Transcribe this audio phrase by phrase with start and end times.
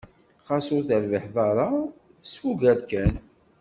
[0.45, 1.69] Xas ur terbiḥeḍ ara,
[2.31, 3.13] sfugger kan.